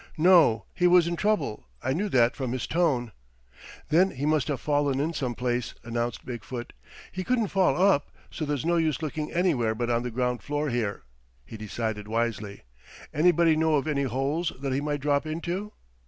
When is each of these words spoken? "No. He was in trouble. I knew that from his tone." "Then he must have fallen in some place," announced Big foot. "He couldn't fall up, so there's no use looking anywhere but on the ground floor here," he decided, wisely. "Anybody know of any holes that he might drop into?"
"No. 0.17 0.65
He 0.73 0.87
was 0.87 1.07
in 1.07 1.15
trouble. 1.15 1.67
I 1.83 1.93
knew 1.93 2.09
that 2.09 2.35
from 2.35 2.53
his 2.53 2.65
tone." 2.65 3.11
"Then 3.89 4.09
he 4.09 4.25
must 4.25 4.47
have 4.47 4.59
fallen 4.59 4.99
in 4.99 5.13
some 5.13 5.35
place," 5.35 5.75
announced 5.83 6.25
Big 6.25 6.43
foot. 6.43 6.73
"He 7.11 7.23
couldn't 7.23 7.49
fall 7.49 7.79
up, 7.79 8.09
so 8.31 8.43
there's 8.43 8.65
no 8.65 8.77
use 8.77 9.03
looking 9.03 9.31
anywhere 9.31 9.75
but 9.75 9.91
on 9.91 10.01
the 10.01 10.09
ground 10.09 10.41
floor 10.41 10.71
here," 10.71 11.03
he 11.45 11.55
decided, 11.55 12.07
wisely. 12.07 12.63
"Anybody 13.13 13.55
know 13.55 13.75
of 13.75 13.85
any 13.87 14.01
holes 14.05 14.51
that 14.59 14.73
he 14.73 14.81
might 14.81 15.01
drop 15.01 15.27
into?" 15.27 15.71